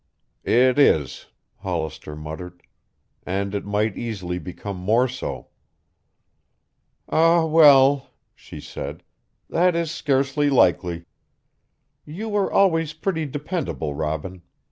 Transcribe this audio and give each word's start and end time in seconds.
"It 0.43 0.79
is," 0.79 1.27
Hollister 1.57 2.15
muttered, 2.15 2.63
"and 3.23 3.53
it 3.53 3.65
might 3.67 3.95
easily 3.95 4.39
become 4.39 4.75
more 4.77 5.07
so." 5.07 5.49
"Ah, 7.07 7.45
well," 7.45 8.07
she 8.33 8.59
said, 8.61 9.03
"that 9.47 9.75
is 9.75 9.91
scarcely 9.91 10.49
likely. 10.49 11.05
You 12.03 12.29
were 12.29 12.51
always 12.51 12.93
pretty 12.93 13.27
dependable, 13.27 13.93
Robin. 13.93 14.41